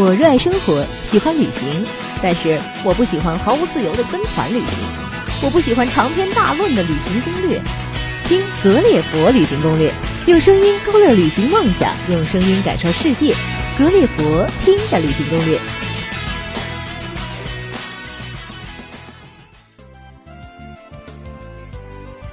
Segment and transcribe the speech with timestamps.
[0.00, 1.86] 我热爱生活，喜欢旅行，
[2.22, 4.78] 但是我不喜欢毫无自由的跟团旅行。
[5.42, 7.60] 我不喜欢长篇大论的旅行攻略。
[8.24, 9.92] 听格列佛旅行攻略，
[10.24, 13.36] 用声音勾勒旅行梦想，用声音感受世界。
[13.76, 15.60] 格列佛听的旅行攻略。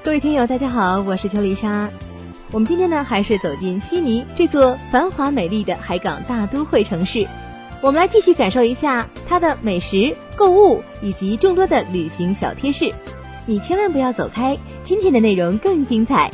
[0.05, 1.89] 各位听友，大家好，我是邱丽莎。
[2.49, 7.28] 我们今天呢，还是走进悉尼这座繁华美丽的海港大都会城市。
[7.81, 12.91] 我们来继续感受一下它的美食、购物以及众多的旅行小贴士。
[13.45, 16.31] 你千万不要走开，今天的内容更精彩。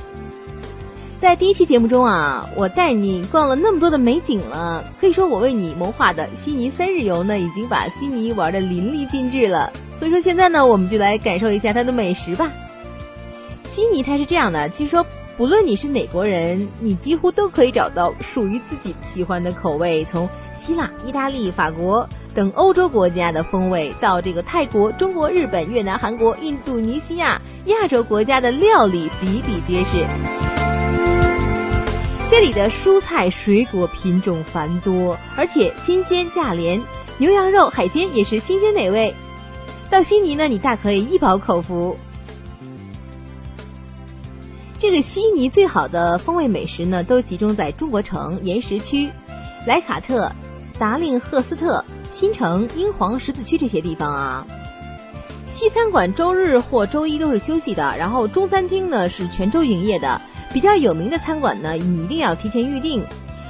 [1.19, 9.71] 在第一期节目中啊，我带你逛了那么多的美景了，可以说我为你谋划的悉尼三日游呢，已经把悉尼玩的淋漓尽致了。
[9.99, 12.51] 所以说现在呢，我们就来感受一下它的美食吧。
[13.71, 15.05] 悉尼它是这样的，其实说
[15.37, 20.03] 不论你是哪国人，你几乎都可以找到属于自己喜欢的口味。
[20.05, 20.27] 从
[20.65, 30.07] 希腊、意大利、法国等欧洲国家的风味，到这个泰国、中国、日本、越南、韩国、印度尼西亚亚洲国家的料理比比皆是。
[32.29, 36.81] 这里的蔬菜水果品种繁多，而且新鲜价廉，
[37.17, 39.13] 牛羊肉、海鲜也是新鲜美味。
[39.89, 41.97] 到悉尼呢，你大可以一饱口福。
[44.79, 49.11] 这个悉尼最好的风味美食呢，都集中在中国城岩石区、
[49.67, 50.31] 莱卡特、
[50.79, 51.83] 达令赫斯特、
[52.15, 54.45] 新城、英皇十字区这些地方啊。
[55.47, 60.21] 西餐馆周日或周一都是休息的，然后中餐厅呢是全周营业的。
[60.51, 63.05] 比较有名的餐馆呢，你一定要提前预定。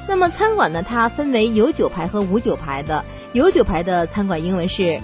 [0.07, 3.03] 那么餐馆呢，它分为有酒牌和无酒牌的。
[3.31, 4.99] 有酒牌的餐馆英文是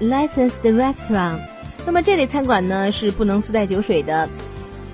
[0.00, 1.40] licensed restaurant，
[1.86, 4.28] 那么这类餐馆呢是不能自带酒水的。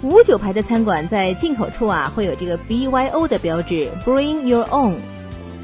[0.03, 4.97] 无酒牌的餐馆在进口处啊会有这个 BYO 的标志，Bring Your Own，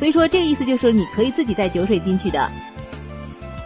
[0.02, 2.50] 所以说这个意思就是说你可以自己带酒水进去的。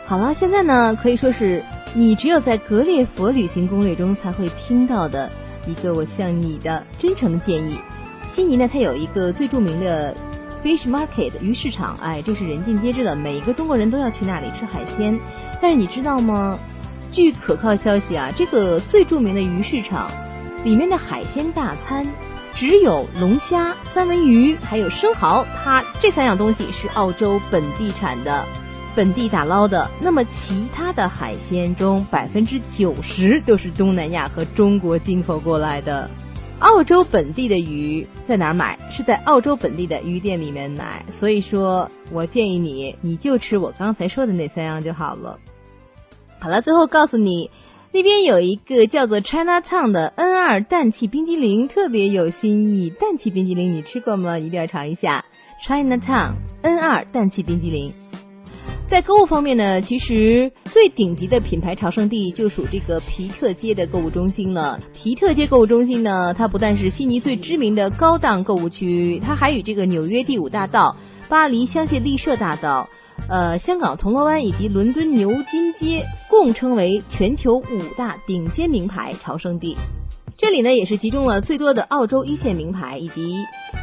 [0.07, 5.33] 好了，现在呢可以说是你只有在格列佛旅行攻略中才会听到的
[5.67, 7.79] 一个我向你的真诚的建议。
[8.35, 10.15] 悉尼呢它有一个最著名的
[10.63, 15.19] Fish Market 鱼市场，哎，这是人尽皆知的，每一个中国人都要去那里吃海鲜。
[15.63, 16.59] 但是你知道吗？
[17.13, 20.11] 据可靠消息啊，这个最著名的鱼市场。
[20.65, 22.05] 里面的海鲜大餐
[22.57, 28.47] 只有龙虾、三文鱼还有生蚝，它这三样东西是澳洲本地产的、
[28.95, 29.91] 本地打捞的。
[30.01, 36.09] 那么其他的海鲜中，百分之九十都是东南亚和中国进口过来的。
[36.59, 38.79] 澳洲本地的鱼在哪儿买？
[38.91, 41.05] 是在澳洲本地的鱼店里面买。
[41.21, 45.39] 所以说我建议你，你就吃我刚才说的那三样就好了。
[46.39, 47.51] 好了，最后告诉你。
[47.93, 52.91] 那边有一个叫做 China Town 的 N 二氮气冰激凌，特别有新意。
[52.91, 54.39] 氮气冰激凌你吃过吗？
[54.39, 55.25] 一定要尝一下
[55.65, 57.93] China Town N 二氮气冰激凌。
[58.89, 64.81] 在购物方面呢，其实最顶级的品牌朝圣地就属这个皮特街的购物中心了。
[64.95, 70.97] 皮特街购物中心呢，它不但是悉尼最知名的高档购物区，它还与这个纽约第五大道、
[71.29, 72.89] 巴黎香榭丽舍大道。
[73.29, 79.77] 呃，香港铜锣湾以及伦敦牛津街共称为全球五大顶尖名牌朝圣地。
[80.37, 83.35] 这里呢，也是集中了最多的澳洲一线名牌以及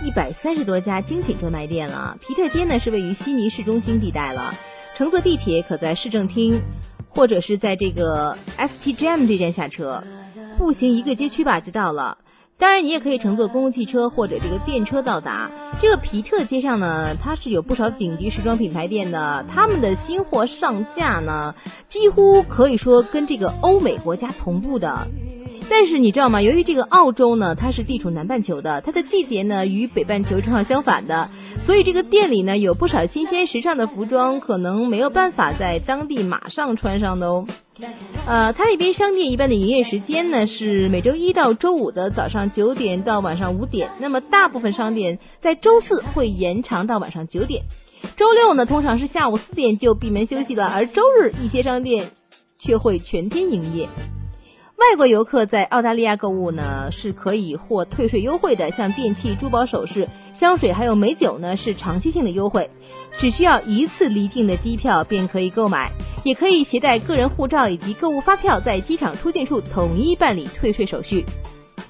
[0.01, 2.17] 一百三十多家精品专卖店了。
[2.21, 4.53] 皮特街呢，是位于悉尼市中心地带了，
[4.95, 6.61] 乘坐地铁可在市政厅
[7.09, 10.01] 或者是在这个 stjm 这站下车，
[10.57, 12.19] 步行一个街区吧就到了。
[12.63, 15.51] 当然，你也可以乘坐公共汽车或者这个电车到达
[15.81, 17.13] 这个皮特街上呢。
[17.21, 21.55] 它是有不少顶级时装品牌店的，他们的新货上架呢，
[21.89, 25.07] 几乎可以说跟这个欧美国家同步的。
[25.69, 26.41] 但是你知道吗？
[26.41, 31.29] 由于这个澳洲呢，它是地处南半球的，它的季节呢与北半球正好相反的，
[31.65, 37.45] 所以这个店里呢有不少新鲜时尚的服装，可能没有办法在当地马上穿上的哦。
[38.27, 47.63] 呃，它那边商店一般的营业时间呢是每周一到周五的早上九点到晚上五点，那么大部分商店在周四会延长到晚上九点，
[48.15, 52.11] 周六呢通常是下午四点就闭门休息了，而周日一些商店
[52.59, 53.89] 却会全天营业。
[54.75, 60.09] 外国游客在澳大利亚购物呢是可以获退税优惠的，像电器、珠宝首饰、
[60.43, 62.69] 香水还有美酒呢是长期性的优惠，
[63.17, 65.89] 只需要一次离境的机票便可以购买。
[66.25, 71.23] 也可以携带个人护照以及购物发票，在机场出境处统一办理退税手续。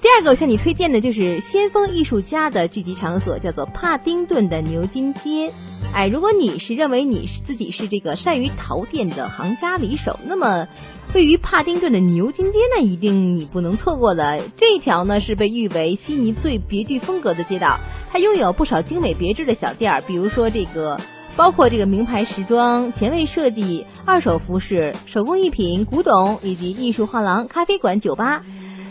[0.04, 5.50] 第二个我向你推荐的就是先锋艺术家的聚集场所，叫做帕丁顿的牛津街。
[5.94, 10.68] 哎，如果你是认为你是自己是这个善于淘店的行家里手，那么
[11.14, 14.42] 位于帕丁顿的牛津街呢，一定你不能错过的。
[14.58, 17.80] 这一条呢是被誉为悉尼最别具风格的街道，
[18.12, 21.00] 它拥有不少精美别致的小店儿，比如说这个。
[21.36, 28.44] 包括这个名牌时装、前卫设计、二手服饰、手工艺品、古董以及艺术画廊、咖啡馆、酒吧。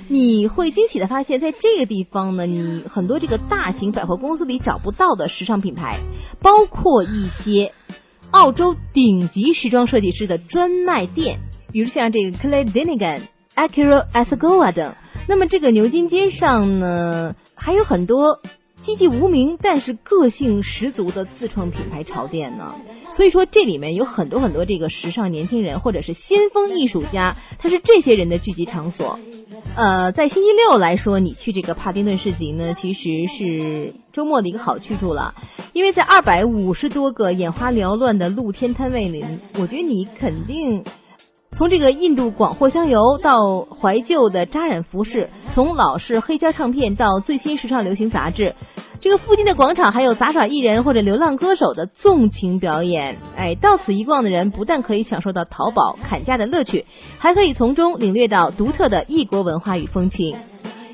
[0.07, 5.99] 你会惊喜的发现，在这个地方呢，你很多这个大型百货公司里找不到的时尚品牌，
[6.41, 7.71] 包括一些
[8.31, 11.39] 澳洲顶级时装设计师的专卖店，
[11.71, 13.21] 比如像这个 Clay Dinigan、
[13.55, 14.95] Acura Asgoa 等。
[15.27, 18.39] 那么这个牛津街上呢，还有很多。
[18.83, 22.75] 籍籍无名，但是个性十足的自创品牌潮店呢。
[23.11, 29.19] 所以说，这里面有很多很多这个时尚年轻人，或者是先锋艺术家，他是这些人的聚集场所。
[29.75, 35.33] 呃，在星期六来说，你去这个帕丁顿市集呢，其实是周末的一个好去处了。
[35.71, 39.23] 因为在二百五十多个眼花缭乱的露天摊位里，
[39.59, 40.83] 我觉得你肯定。
[41.55, 48.55] 从这个印度广藿香油到怀旧的扎染服饰，从老式黑胶唱片到最新时尚流行杂志，
[49.03, 53.17] 这个附近的广场还有杂耍艺人或者流浪歌手的纵情表演。
[53.35, 56.85] 哎，到此一逛的人不但可以享受到淘宝砍价的乐趣，
[57.17, 60.37] 还可以从中领略到独特的异国文化与风情。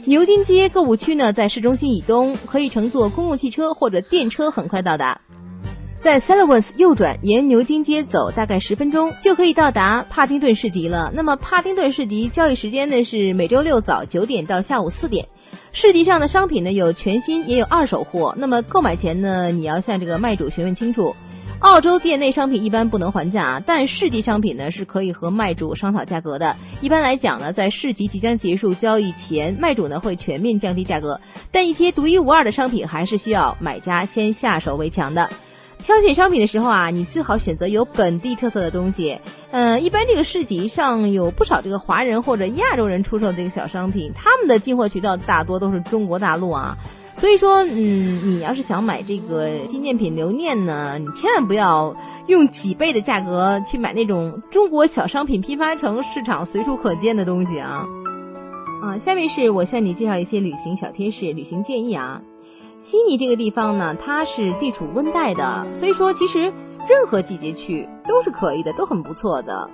[0.06, 5.22] 牛津街购物区呢，在市中心以东，可以乘坐公共汽车或者电车很快到达。
[6.02, 11.12] 在 s u l l i v a n s 右转，沿牛津街走，大概十分钟就可以到达帕丁顿市集了。
[11.14, 15.28] 那么帕丁顿市集交易时间呢是每周六早九点到下午四点。
[15.72, 18.36] 市集上的商品呢有全新也有二手货。
[18.38, 21.16] 那么购买前呢，你要向这个卖主询问清楚。
[21.60, 26.56] 澳洲店内商品一般不能还价，但市集商品呢是可以和卖主商讨价格的。
[26.82, 31.20] 一般来讲呢，在市集即将结束交易前，卖主呢会全面降低价格，
[31.52, 35.30] 但一些独一无二的商品还是需要买家先下手为强的。
[35.86, 39.20] 挑选商品的时候啊，你最好选择有本地特色的东西。
[39.52, 46.78] 嗯，一般这个市集上有不少这个华人或者亚洲人出售这个小商品，他们的进货渠道大多都是中国大陆啊。
[47.14, 51.96] 所以说，嗯，你要是想买这个纪念品留念呢，你千万不要
[52.28, 57.88] 用几倍的价格去买那种中国小商品批发城市场随处可见的东西啊。
[58.84, 62.22] 啊，下面是我向你介绍一些旅行小贴士、旅行建议啊。
[62.90, 66.52] 悉尼这个地方呢，它是地处温带的，所以说其实
[66.88, 69.70] 任何季节去都是可以的，都很不错的。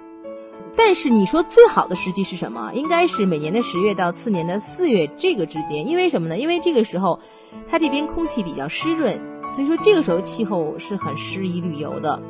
[0.76, 2.74] 但是你说最好的时机是什么？
[2.74, 6.38] 应该是每年的十月到次年的四月这个之间，因为什么呢？
[6.38, 7.22] 因为这个时候
[7.72, 9.18] 它这边空气比较湿润，
[9.56, 12.22] 所以说这个时候气候是很适宜旅游的。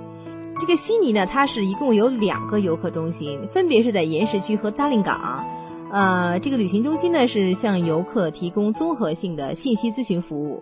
[0.60, 5.44] 这个悉尼呢，它是一共有两个游客中心，分别是在岩石区和达令港。
[5.90, 10.62] 呃，这个旅行中心呢是向游客提供综合性的信息咨询服务。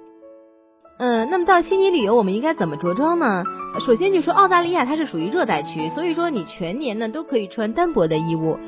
[0.98, 3.44] 嗯，那么到悉尼旅游，我们应该怎么着装呢？
[3.86, 8.60] 首先就说澳大利亚它是属于热带区，所以说你全年呢都可以穿单薄的衣物，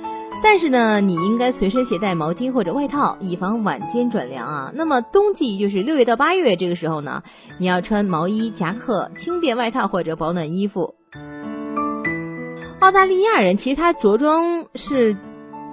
[0.43, 4.71] 但是呢你应该随身携带毛巾或者外套，以防晚间转凉啊。
[4.73, 7.21] 那么冬季就是六月到八月这个时候呢，
[7.59, 10.95] 你要穿毛衣、夹克、轻便外套或者保暖衣服。
[12.79, 15.15] 澳大利亚人其实他着装是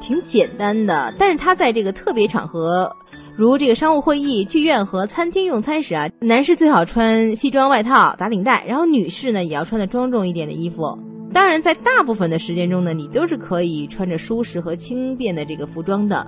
[0.01, 2.95] 挺简单的，但是他在这个特别场合。
[3.35, 10.99] 如这个商务会议、剧院和餐厅用餐时啊，男士最好穿西装外套、打领带，然后女士呢也要穿的庄重一点的衣服。
[11.33, 16.27] 当然，在大部分的时间中呢，你都是可以穿着舒适和轻便的这个服装的。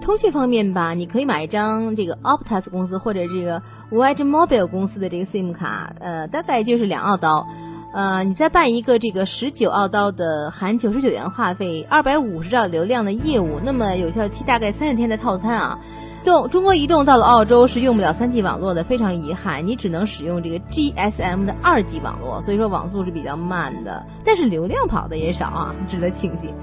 [0.00, 7.46] 通讯方面吧，你可以买一张这个 Optus 公司或者这个 White Mobile 公司的这个 SIM 卡，呃，大概就是两澳刀。
[7.92, 15.78] 呃，你再办一个这个十九澳刀的含九十九元话费、二百五十兆流量的业务，那么有效期大概三十天的套餐啊。
[16.24, 26.54] 动中国移动到了澳洲是用不了三 G 网络的，非常遗憾，你只能使用这个 GSM 的二 G 网络，所以说网速是比较慢的，但是流量跑的也少啊，值得庆幸。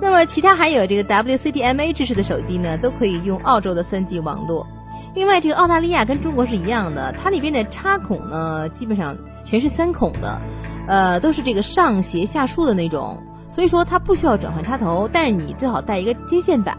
[0.00, 4.66] 那么其他还有这个 WCDMA 支持的手机呢，都可以用澳洲的三 G 网络。
[5.14, 10.38] 另外，这个澳大利亚跟中国是一样的，它里边的插孔呢，基本上全是三孔的，
[10.86, 13.18] 呃，都是这个上斜下竖的那种，
[13.48, 16.76] 所以说它不需要转换插头，但是你最好带一个接线板。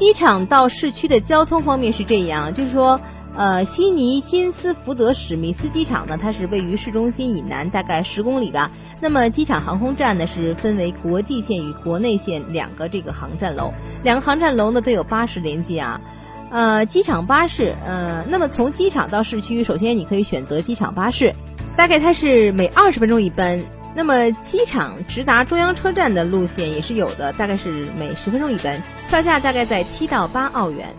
[0.00, 2.98] 机场到市区的交通方面是这样，就是说，
[3.36, 8.70] 呃，悉尼金斯福德史密斯机场呢，它是位于市中心以南大概十公里吧。
[8.98, 16.00] 那么机场航空站呢是分为国际线与国内线两个这个航站楼，两个航站楼呢都有巴士连接啊。
[16.50, 21.34] 呃，机场巴士，呃，那么从机场到市区，首先你可以选择机场巴士，
[21.76, 23.62] 大概它是每二十分钟一班。
[23.94, 30.94] 那么机场直达中央车站的路线也是有的，大概是每十分钟一班，票价大概在七到八澳元。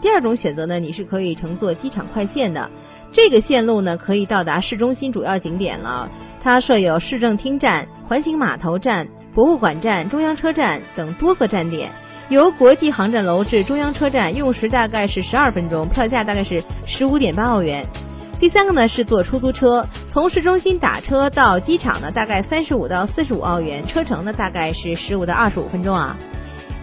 [0.00, 2.70] 第二种选择呢，你是可以乘坐机场快线的，
[3.12, 6.08] 这个线路呢可以到达市中心主要景点了。
[6.42, 11.90] 它设有市政厅站、环形码头站、博物馆站、中央车站等多个站点。
[12.28, 17.86] 由国际航站楼至中央车站用时大概是十二分钟，票价大概是十五点八澳元。
[18.38, 26.16] 第三个呢是坐出租车，从市中心打车到机场呢大概三十五到四十五澳元，车程呢大概是十五到二十五分钟啊。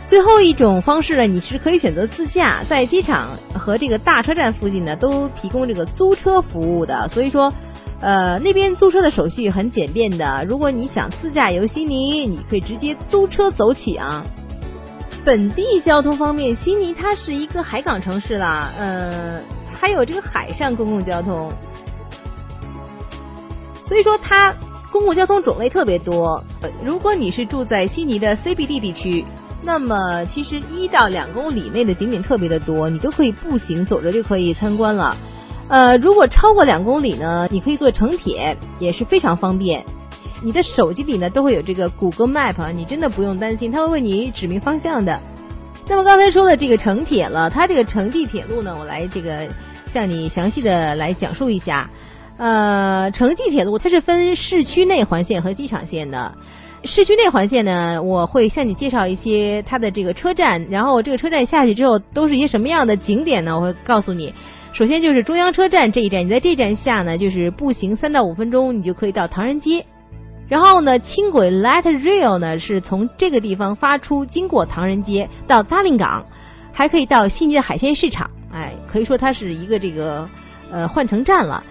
[0.10, 7.54] 最后一种方式呢，你是可以选择自驾，在机场和这个大车站附近呢都提供这个租车服务的，所以说，
[8.02, 10.46] 呃那边租车的手续很简便的。
[10.50, 14.26] 如果你想自驾游悉尼，你可以直接租车走起啊。
[15.24, 19.40] 本地交通方面，悉尼它是一个海港城市啦，呃。
[19.84, 21.52] 还有这个海上公共交通，
[23.86, 24.56] 所以说它
[24.94, 26.42] 公共交通种类特别多。
[26.86, 29.26] 如果你是住在悉尼的 CBD 地区，
[29.62, 35.18] 那么其实一到两公里内的景点特别的多，你都可以步行走着就可以参观了。
[35.68, 39.84] 呃，如果超过两公里呢，你可以坐城铁，也是非常方便。
[40.42, 45.20] 你的手机里呢都会有这个谷歌 Map，你真的不用担心，它会为你指明方向的。
[45.90, 49.50] 那么刚才说的这个城铁了，它这个城际铁路呢，我来这个。
[49.94, 51.90] 向你详细的来讲述一下，
[52.38, 56.34] 呃，城际铁路它是分市区内环线和机场线的。
[56.84, 63.56] 市区内环线呢，我会向你介绍一些它的这个车站，然后这个车站下去之后都是一些什么样的景点呢？
[63.58, 64.34] 我会告诉你。
[64.74, 69.86] 首先就是中央车站这一站，你在这站下呢，就是步行三到五分钟，你就可以到唐人街。
[70.50, 76.26] 然后呢，轻轨 Light Rail 呢是从这个地方发出，经过唐人街到达令港，
[76.74, 78.30] 还可以到悉尼的海鲜市场。
[78.94, 80.30] 可以说它是一个这个
[80.72, 81.64] 呃换乘站了。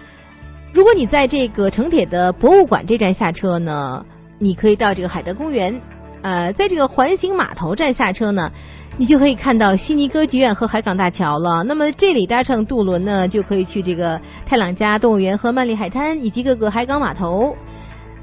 [0.73, 4.05] 如果你在这个城铁的博物馆这站下车呢，
[4.39, 5.81] 你可以到这个海德公园。
[6.21, 8.51] 呃，在这个环形码头站下车呢，
[8.97, 11.63] 你就可以看到悉尼歌剧院和海港大桥了。
[11.63, 17.55] 那么这里搭乘渡轮呢，就可以去这个泰朗加动物园和曼丽海滩以及各个海港码头。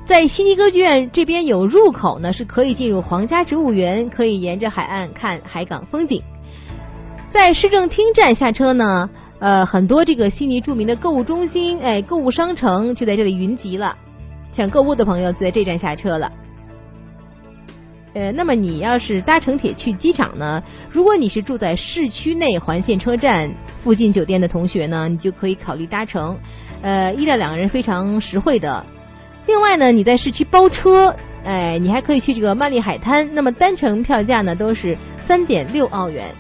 [0.07, 6.23] 在悉尼歌剧院这边有入口呢，是可以进入皇家植物园，可以沿着海岸看海港风景。
[7.33, 9.09] 在市政厅站下车呢，
[9.39, 13.97] 呃，很多这个悉尼著名的购物中心，哎，购物商城就在这里云集了。
[14.49, 16.31] 想购物的朋友就在这站下车了。
[18.15, 20.61] 呃，那么你要是搭城铁去机场呢？
[20.91, 26.37] 如果你是住在市区内环线车站附近酒店的同学呢，你就可以考虑搭乘，
[26.83, 28.85] 呃，一到两个人非常实惠的。
[29.47, 36.35] 另外呢，你在市区包车，哎，你还可以去这个曼丽海滩，那么单程票价呢都是三点六澳元。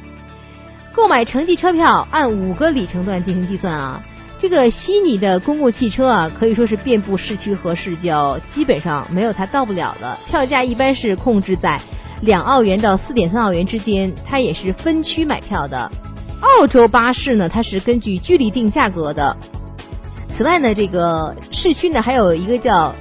[0.92, 4.02] 购买城际车票按五个里程段进行计算啊，
[4.38, 10.18] 这个悉尼的公共汽车啊可以说是遍布市区和市郊，基本上没有它到不了的。
[10.28, 11.80] 票价一般是控制在
[12.22, 15.90] 两澳元到四点三澳元之间，它也是分区买票的。
[16.40, 19.36] 澳洲巴士呢，它是根据距离定价格的。
[20.36, 22.94] 此外呢，这个市区呢还有一个叫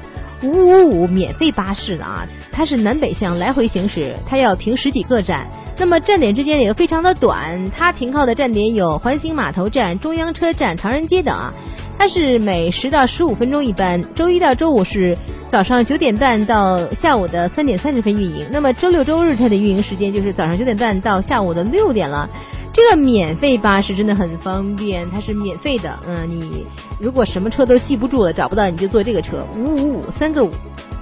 [0.44, 5.50] 五五五免费巴士的啊，它是南北向来回行驶，它要停十几个站。
[5.80, 11.54] 那么站点之间也非常的短，它停靠的站点有环形码头站、中央车站、唐人街等啊。
[11.98, 15.18] 它是每十到十五分钟一班，周一到周五是
[15.52, 18.46] 早上九点半到下午的三点三十分运营。
[18.52, 22.30] 那么周六周日它的运营时间就是早上九点半到下午的六点了。
[22.72, 25.98] 这个免费巴士真的很方便，它是免费的。
[26.08, 26.66] 嗯，你
[27.00, 30.52] 如果什么车都记不住了，找不到你就坐这个车，五五五三个五。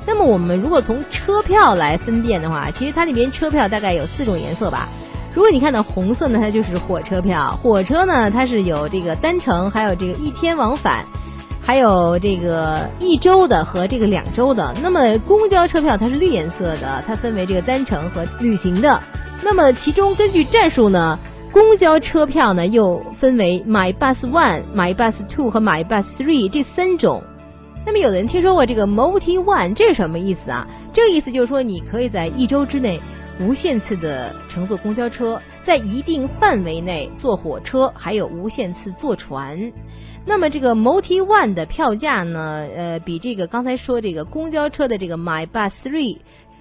[0.08, 4.88] 那么我们如果从车票来分辨的话，其实它里面车票大概有四种颜色吧。
[5.36, 7.60] 如果你看到红色呢，它就是火车票。
[7.62, 11.06] 火车呢，它是有这个单程，还有这个一天往返，
[11.62, 14.74] 还有这个一周的和这个两周的。
[14.82, 19.04] 那么公交车票它是绿颜色的，它分为这个单程和旅行的。
[19.44, 21.20] 那么其中根据站数呢，
[21.52, 27.22] 公交车票呢又分为 My Bus One、My Bus Two 和 My Bus Three 这三种。
[27.88, 30.68] 那么有的人听说过这个 Multi One，这是什么意思啊？
[30.92, 33.00] 这个意思就是说，你可以在一周之内
[33.40, 39.72] 无限次的乘坐公交车，在一定范围内坐火车，还有无限次坐船。
[40.26, 46.18] 那么这个 Multi One 的票价呢，呃，比这个刚才说这个公交车的这个 My Bus Three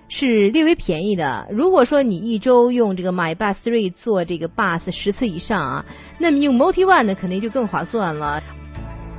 [0.06, 1.48] 是略微便宜的。
[1.50, 5.86] 如果说你一周用这个 My Bus Three 坐这个 bus 十次以上啊，
[6.18, 8.40] 那么用 Multi One 呢，肯定就更划算了。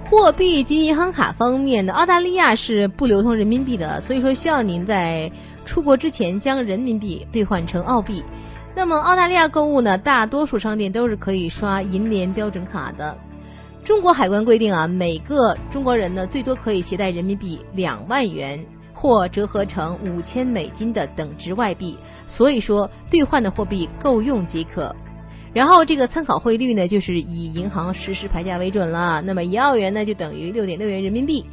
[0.09, 5.29] 货币及银行卡方面呢，澳大利亚是不流通人民币的，所以说需要您在
[5.65, 8.23] 出国之前将人民币兑换成澳币。
[8.73, 13.17] 那么澳大利亚购物呢，大多数商店都是可以刷银联标准卡的。
[13.83, 24.95] 中国海关规定啊，每个中国人呢最多可以携带人民币两万元或折合成五千美金的等值外币，所以说兑换的货币够用即可。
[25.57, 29.23] 然后这个参考汇率呢，就是以银行实时牌价为准了。
[29.25, 31.43] 那么一澳元呢，就等于六点六元人民币。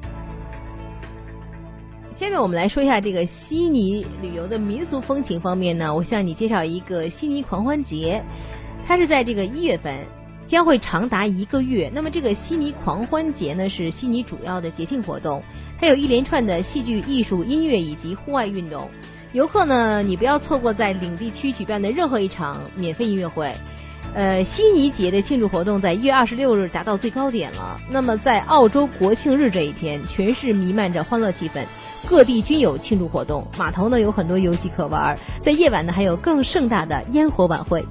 [2.15, 8.23] 下面我们来说一下这个悉尼旅游的民俗风情方面呢，我向你介绍一个悉尼狂欢节，
[8.87, 10.05] 它是在这个一月份，
[10.45, 11.91] 将会长达一个月。
[11.95, 15.43] 那么这个悉尼狂欢节呢，是悉尼主要的节庆活动，
[15.81, 18.87] 它有一连串的戏剧、艺术、音乐以及户外运动。
[19.33, 23.51] 游客呢，你不要错过在领地区举办的任何一场免费音乐会。
[24.15, 27.81] 呃，悉尼节的庆祝活动在一月二十六日达到最高点了。
[27.91, 31.65] 那么在澳洲国庆日这一天，全市弥漫着欢乐气氛，
[32.09, 33.45] 各地均有庆祝活动。
[33.59, 37.85] 码头呢有很多游戏可玩，在夜晚呢还有更盛大的烟火晚会。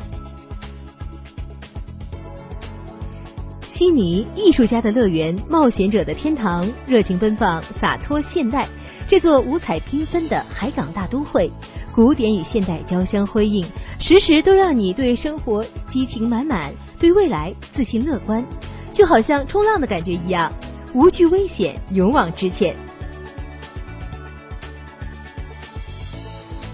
[3.74, 8.66] 悉尼，艺术家的乐园，冒险者的天堂，热情奔放，洒脱现代。
[9.10, 11.52] 这座五彩缤纷的海港大都会，
[11.94, 13.66] 古典与现代交相辉映，
[14.06, 18.46] 时时都让你对生活激情满满，对未来自信乐观，
[18.94, 20.52] 就好像冲浪的感觉一样，
[20.94, 22.76] 无惧危险，勇往直前。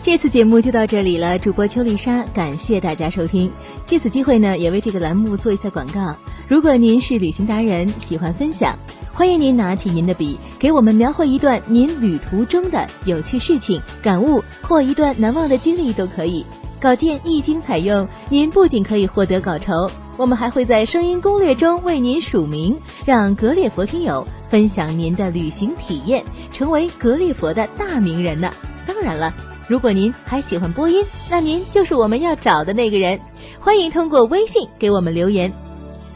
[0.02, 3.52] 这次节目就到这里了，主播邱丽莎，感谢大家收听。
[3.86, 6.16] 借此机会呢，也为这个栏目做一下广告。
[6.48, 8.76] 如果您是旅行达人，喜欢分享。
[9.14, 16.44] 欢迎您拿起您的笔，给我们描绘一段您旅途中的有趣事情、感悟或一段难忘的经历都可以。
[16.82, 28.50] 稿件一经采用，您不仅可以获得稿酬，我们还会在声音攻略中为您署名，让格列佛听友分享您的旅行体验，成为格列佛的大名人呢。
[28.88, 29.34] 当然了，
[29.68, 33.20] 如果您还喜欢播音，那您就是我们要找的那个人。
[33.60, 35.52] 欢迎通过微信给我们留言。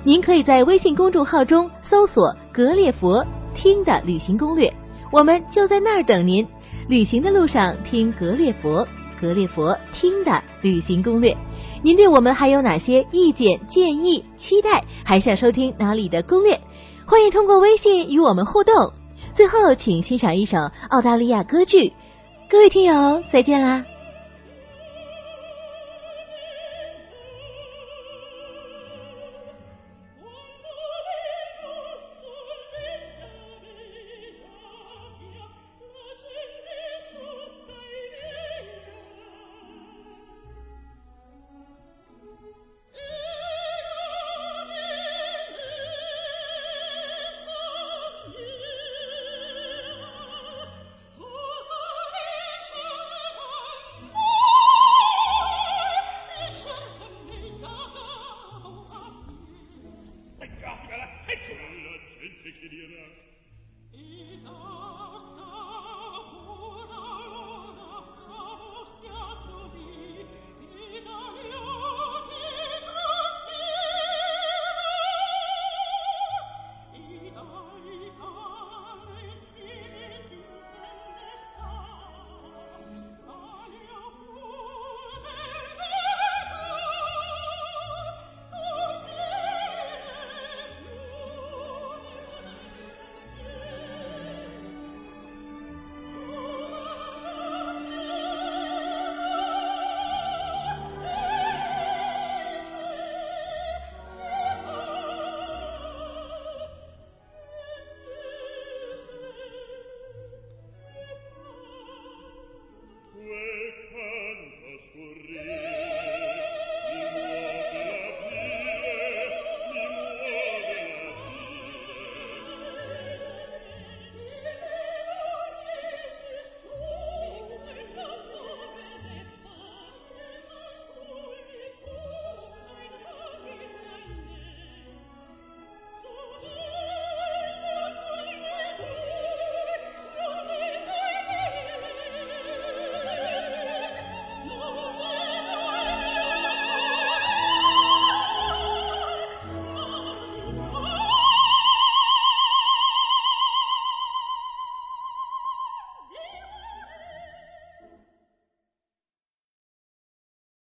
[0.01, 4.73] 您可以在微信公众号中搜索“格列佛听的旅行攻略”，
[5.11, 6.47] 我们就在那儿等您。
[6.87, 8.87] 旅行的路上听格列佛，
[9.23, 11.33] 格列佛听的旅行攻略。
[11.81, 14.83] 您对我们还有哪些意见、建议、期待？
[15.05, 16.59] 还想收听哪里的攻略？
[17.05, 18.91] 欢迎通过微信与我们互动。
[19.33, 20.57] 最后，请欣赏一首
[20.89, 21.93] 澳大利亚歌剧。
[22.49, 23.85] 各位听友，再见啦